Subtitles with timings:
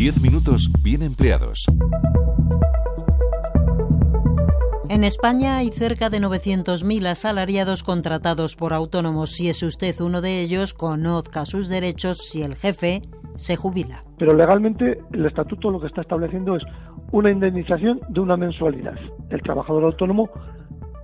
[0.00, 1.66] 10 minutos bien empleados.
[4.88, 9.32] En España hay cerca de 900.000 asalariados contratados por autónomos.
[9.32, 13.02] Si es usted uno de ellos, conozca sus derechos si el jefe
[13.36, 14.00] se jubila.
[14.16, 16.62] Pero legalmente el estatuto lo que está estableciendo es
[17.12, 18.96] una indemnización de una mensualidad.
[19.28, 20.30] El trabajador autónomo,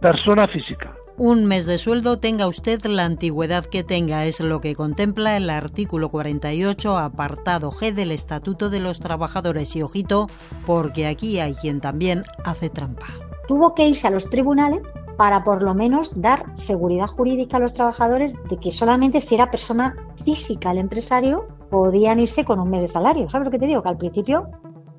[0.00, 0.96] persona física.
[1.18, 5.48] Un mes de sueldo tenga usted la antigüedad que tenga, es lo que contempla el
[5.48, 9.74] artículo 48, apartado G del Estatuto de los Trabajadores.
[9.76, 10.28] Y ojito,
[10.66, 13.06] porque aquí hay quien también hace trampa
[13.46, 14.82] tuvo que irse a los tribunales
[15.16, 19.50] para por lo menos dar seguridad jurídica a los trabajadores de que solamente si era
[19.50, 23.30] persona física el empresario podían irse con un mes de salario.
[23.30, 23.82] ¿Sabes lo que te digo?
[23.82, 24.48] Que al principio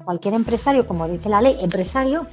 [0.03, 2.27] cualquier empresario, como dice la ley, empresario,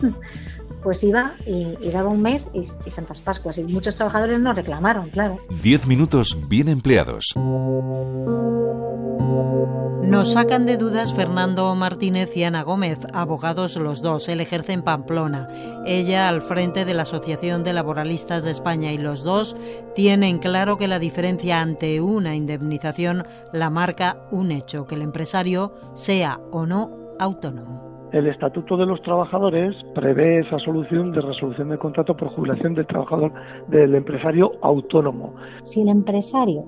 [0.85, 3.59] pues iba y, daba un mes y, y, Santas Pascuas.
[3.59, 5.41] Y muchos trabajadores no reclamaron, claro.
[5.63, 7.35] Diez minutos bien empleados.
[10.05, 14.29] Nos sacan de dudas Fernando Martínez y Ana Gómez, abogados los dos.
[14.29, 15.49] Él ejerce en Pamplona,
[15.87, 19.57] ella al frente de la Asociación de Laboralistas de España y los dos
[19.95, 25.75] tienen claro que la diferencia ante una indemnización la marca un hecho, que el empresario
[25.95, 27.94] sea o no autónomo.
[28.15, 32.87] El Estatuto de los Trabajadores prevé esa solución de resolución del contrato por jubilación del
[32.87, 33.33] trabajador
[33.67, 35.35] del empresario autónomo.
[35.65, 36.65] Si el empresario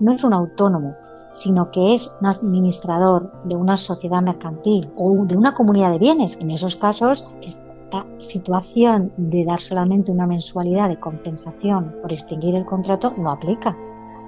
[0.00, 0.94] no es un autónomo,
[1.34, 6.38] sino que es un administrador de una sociedad mercantil o de una comunidad de bienes.
[6.40, 12.64] En esos casos, esta situación de dar solamente una mensualidad de compensación por extinguir el
[12.64, 13.76] contrato no aplica.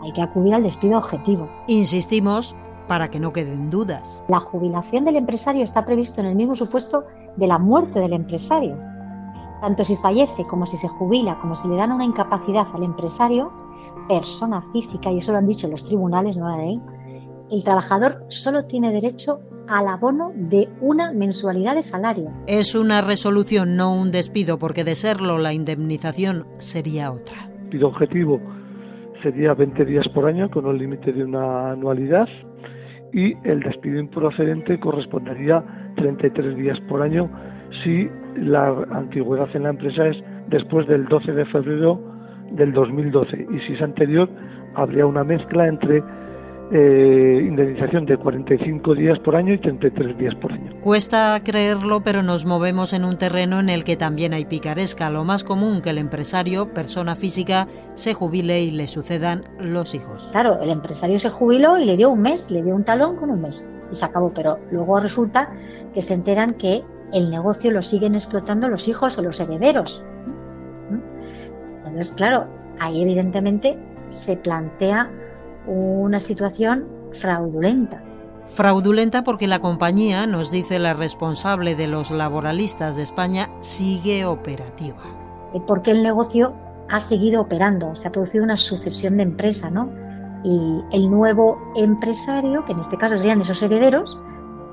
[0.03, 1.49] Hay que acudir al despido objetivo.
[1.69, 2.55] Insistimos
[2.91, 4.21] para que no queden dudas.
[4.27, 7.05] La jubilación del empresario está previsto en el mismo supuesto
[7.37, 8.77] de la muerte del empresario.
[9.61, 13.53] Tanto si fallece como si se jubila, como si le dan una incapacidad al empresario,
[14.09, 16.81] persona física, y eso lo han dicho los tribunales, no la ley,
[17.53, 22.33] el trabajador solo tiene derecho al abono de una mensualidad de salario.
[22.49, 27.37] Es una resolución, no un despido, porque de serlo la indemnización sería otra.
[27.71, 28.41] El objetivo
[29.23, 32.27] sería 20 días por año con un límite de una anualidad
[33.13, 35.63] y el despido improcedente correspondería
[35.97, 37.31] 33 días por año
[37.83, 40.17] si la antigüedad en la empresa es
[40.49, 42.01] después del 12 de febrero
[42.53, 44.29] del 2012 y si es anterior
[44.75, 46.03] habría una mezcla entre
[46.73, 50.73] eh, indemnización de 45 días por año y 33 días por año.
[50.81, 55.11] Cuesta creerlo, pero nos movemos en un terreno en el que también hay picaresca.
[55.11, 60.29] Lo más común que el empresario, persona física, se jubile y le sucedan los hijos.
[60.33, 63.31] Claro, el empresario se jubiló y le dio un mes, le dio un talón con
[63.31, 65.51] un mes y se acabó, pero luego resulta
[65.93, 70.05] que se enteran que el negocio lo siguen explotando los hijos o los herederos.
[71.85, 72.47] Entonces, claro,
[72.79, 73.77] ahí evidentemente
[74.09, 75.11] se plantea
[75.67, 78.03] una situación fraudulenta.
[78.49, 84.99] Fraudulenta porque la compañía, nos dice la responsable de los laboralistas de España, sigue operativa.
[85.67, 86.55] Porque el negocio
[86.89, 89.89] ha seguido operando, se ha producido una sucesión de empresas, ¿no?
[90.43, 94.19] Y el nuevo empresario, que en este caso serían esos herederos,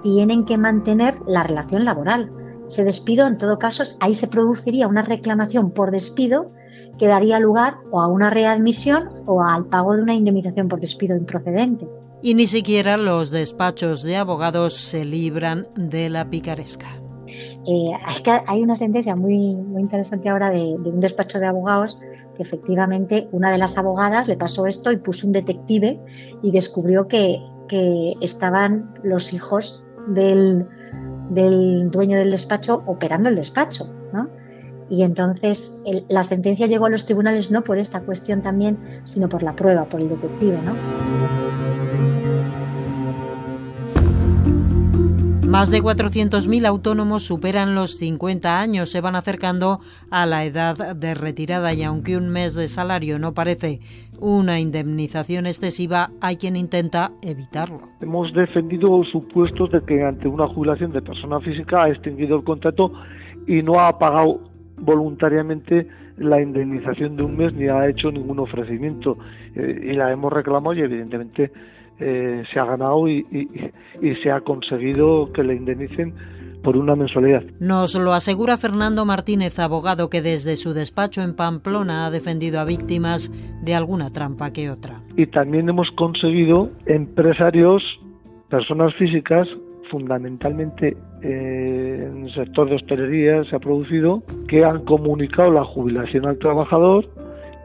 [0.02, 2.32] tienen que mantener la relación laboral.
[2.68, 6.52] Se despido, en todo caso, ahí se produciría una reclamación por despido
[6.98, 11.16] que daría lugar o a una readmisión o al pago de una indemnización por despido
[11.16, 11.88] improcedente.
[12.22, 16.88] Y ni siquiera los despachos de abogados se libran de la picaresca.
[17.68, 17.92] Eh,
[18.48, 22.00] hay una sentencia muy, muy interesante ahora de, un despacho de abogados
[22.36, 26.00] que efectivamente una de las abogadas le pasó esto y puso un detective
[26.42, 30.66] y descubrió que, que estaban los hijos del,
[31.30, 33.92] del dueño del despacho operando el despacho.
[34.14, 34.30] ¿no?
[34.90, 39.44] Y entonces la sentencia llegó a los tribunales no por esta cuestión también, sino por
[39.44, 40.74] la prueba, por el detective, ¿no?
[45.48, 49.80] Más de 400.000 autónomos superan los 50 años, se van acercando
[50.12, 53.80] a la edad de retirada y aunque un mes de salario no parece
[54.20, 57.80] una indemnización excesiva, hay quien intenta evitarlo.
[58.02, 62.92] Hemos defendido supuestos de que ante una jubilación de persona física ha extinguido el contrato
[63.48, 64.42] y no ha pagado
[64.78, 65.88] voluntariamente
[66.18, 69.18] la indemnización de un mes ni ha hecho ningún ofrecimiento
[69.56, 71.52] eh, y la hemos reclamado y evidentemente
[72.00, 73.26] eh, se ha ganado y,
[74.24, 76.14] se ha conseguido que le indemnicen
[76.64, 77.44] por una mensualidad.
[77.60, 82.66] Nos lo asegura Fernando Martínez, abogado que desde su despacho en Pamplona ha defendido a
[82.66, 83.32] víctimas
[83.64, 85.02] de alguna trampa que otra.
[85.16, 87.82] Y también hemos conseguido empresarios,
[88.50, 89.48] personas físicas
[89.90, 96.26] fundamentalmente eh, en el sector de hostelería se ha producido, que han comunicado la jubilación
[96.28, 97.10] al trabajador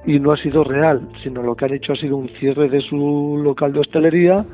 [0.07, 2.81] y no ha sido real, sino lo que han hecho ha sido un cierre de
[2.81, 4.45] su local de hostelería,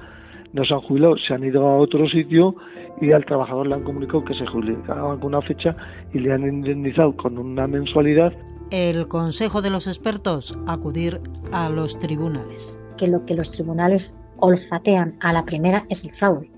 [0.52, 2.54] no se han jubilado, se han ido a otro sitio
[3.00, 5.76] y al trabajador le han comunicado que se jubilaban con una fecha
[6.12, 8.32] y le han indemnizado con una mensualidad.
[8.70, 11.20] El consejo de los expertos, acudir
[11.52, 12.78] a los tribunales.
[12.98, 16.50] Que lo que los tribunales olfatean a la primera es el fraude.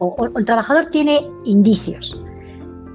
[0.00, 2.20] O, el trabajador tiene indicios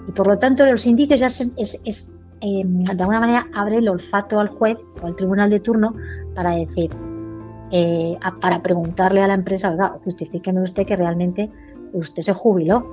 [0.07, 2.11] y por lo tanto los indicios ya es,
[2.41, 5.95] em, de alguna manera abre el olfato al juez o al tribunal de turno
[6.35, 6.89] para decir,
[7.71, 11.49] eh, para preguntarle a la empresa, oiga, justifíqueme usted que realmente
[11.93, 12.85] usted se jubiló.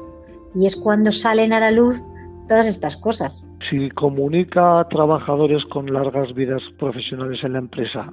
[0.55, 2.01] Y es cuando salen a la luz
[2.49, 3.49] todas estas cosas.
[3.71, 8.13] Si comunica a trabajadores con largas vidas profesionales en la empresa,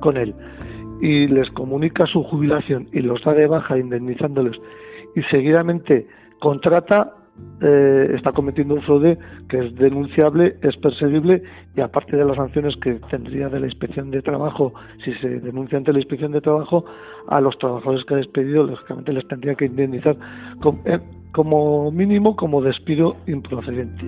[0.00, 0.34] con él,
[1.00, 4.56] y les comunica su jubilación y los da de baja indemnizándoles
[5.16, 6.06] y seguidamente
[6.38, 7.12] contrata
[7.60, 9.18] eh, está cometiendo un fraude
[9.48, 11.42] que es denunciable, es perseguible
[11.74, 14.74] y aparte de las sanciones que tendría de la inspección de trabajo,
[15.04, 16.84] si se denuncia ante la inspección de trabajo,
[17.28, 20.16] a los trabajadores que ha despedido, lógicamente les tendría que indemnizar
[20.84, 21.00] eh,
[21.32, 24.04] como mínimo como despido improcedente.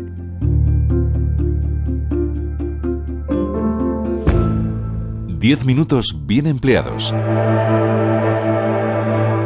[5.39, 7.15] Diez minutos bien empleados.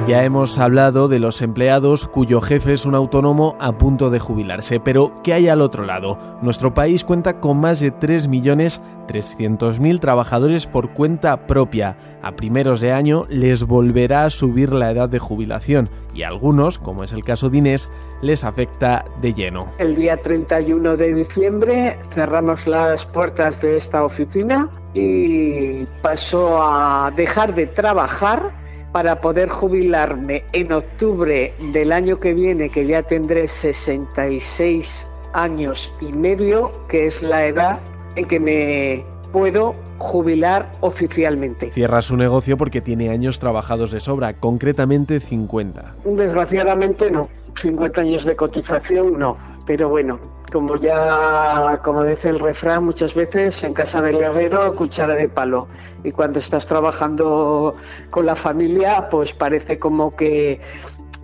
[0.09, 4.81] Ya hemos hablado de los empleados cuyo jefe es un autónomo a punto de jubilarse,
[4.81, 6.19] pero ¿qué hay al otro lado?
[6.43, 11.97] Nuestro país cuenta con más de 3.300.000 trabajadores por cuenta propia.
[12.21, 16.81] A primeros de año les volverá a subir la edad de jubilación y a algunos,
[16.81, 17.89] como es el caso de Inés,
[18.23, 19.69] les afecta de lleno.
[19.79, 27.55] El día 31 de diciembre cerramos las puertas de esta oficina y pasó a dejar
[27.55, 28.61] de trabajar
[28.93, 36.13] para poder jubilarme en octubre del año que viene, que ya tendré 66 años y
[36.13, 37.81] medio, que es la edad
[38.17, 41.73] en que me puedo jubilar oficialmente.
[41.73, 45.95] Cierra su negocio porque tiene años trabajados de sobra, concretamente 50.
[46.05, 50.19] Desgraciadamente no, 50 años de cotización no, pero bueno,
[50.53, 55.67] como ya, como dice el refrán muchas veces, en casa del herrero, cuchara de palo.
[56.05, 57.75] Y cuando estás trabajando
[58.11, 60.61] con la familia, pues parece como que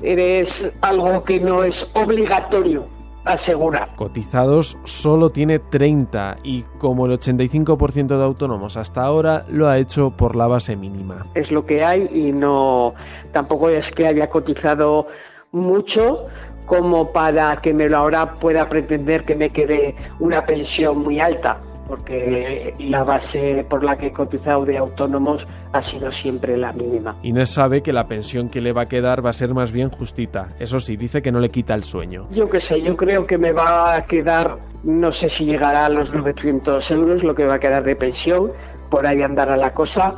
[0.03, 2.89] eres algo que no es obligatorio
[3.25, 3.95] asegurar.
[3.97, 10.11] Cotizados solo tiene 30 y como el 85% de autónomos hasta ahora lo ha hecho
[10.11, 11.27] por la base mínima.
[11.35, 12.95] Es lo que hay y no
[13.33, 15.09] tampoco es que haya cotizado
[15.53, 16.25] mucho,
[16.67, 21.61] como para que me lo ahora pueda pretender que me quede una pensión muy alta
[21.89, 27.17] porque la base por la que he cotizado de autónomos ha sido siempre la mínima.
[27.23, 29.89] Inés sabe que la pensión que le va a quedar va a ser más bien
[29.89, 30.50] justita.
[30.61, 32.25] Eso sí, dice que no le quita el sueño.
[32.31, 35.89] Yo qué sé, yo creo que me va a quedar, no sé si llegará a
[35.89, 38.53] los 900 euros lo que va a quedar de pensión,
[38.91, 40.15] por ahí andará la cosa,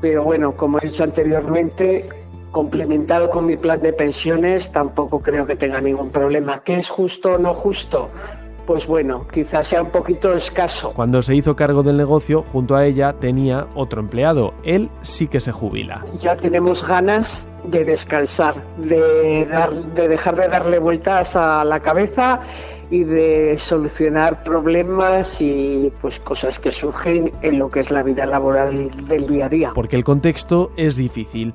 [0.00, 2.08] pero bueno, como he dicho anteriormente,
[2.52, 6.62] complementado con mi plan de pensiones, tampoco creo que tenga ningún problema.
[6.62, 8.08] ¿Qué es justo o no justo?
[8.66, 10.92] Pues bueno, quizás sea un poquito escaso.
[10.92, 14.54] Cuando se hizo cargo del negocio, junto a ella tenía otro empleado.
[14.62, 16.04] Él sí que se jubila.
[16.16, 19.48] Ya tenemos ganas de descansar, de,
[19.96, 22.40] de dejar de darle vueltas a la cabeza
[22.88, 28.26] y de solucionar problemas y pues cosas que surgen en lo que es la vida
[28.26, 29.72] laboral del día a día.
[29.74, 31.54] Porque el contexto es difícil.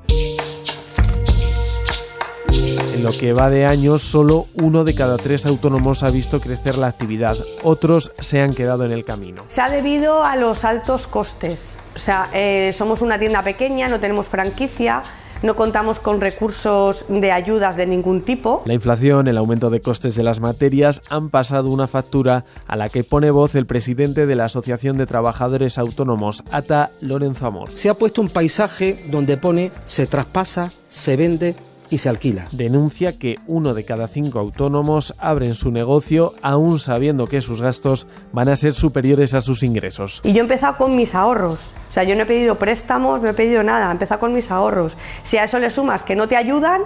[2.98, 6.78] En lo que va de años, solo uno de cada tres autónomos ha visto crecer
[6.78, 7.36] la actividad.
[7.62, 9.44] Otros se han quedado en el camino.
[9.46, 11.78] Se ha debido a los altos costes.
[11.94, 15.04] O sea, eh, somos una tienda pequeña, no tenemos franquicia
[15.40, 18.62] no contamos con recursos de ayudas de ningún tipo.
[18.64, 22.88] La inflación, el aumento de costes de las materias han pasado una factura a la
[22.88, 27.70] que pone voz el presidente de la Asociación de Trabajadores Autónomos, ATA, Lorenzo Amor.
[27.72, 31.54] Se ha puesto un paisaje donde pone se traspasa, se vende
[31.90, 32.46] y se alquila.
[32.52, 38.06] Denuncia que uno de cada cinco autónomos abren su negocio aún sabiendo que sus gastos
[38.32, 40.20] van a ser superiores a sus ingresos.
[40.24, 41.58] Y yo he empezado con mis ahorros.
[41.88, 44.50] O sea, yo no he pedido préstamos, no he pedido nada, he empezado con mis
[44.50, 44.96] ahorros.
[45.24, 46.82] Si a eso le sumas que no te ayudan,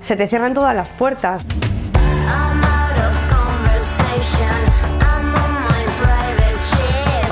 [0.00, 1.44] se te cierran todas las puertas.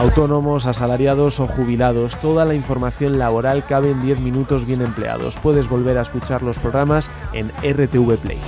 [0.01, 5.37] Autónomos, asalariados o jubilados, toda la información laboral cabe en 10 minutos bien empleados.
[5.37, 8.41] Puedes volver a escuchar los programas en RTV Play.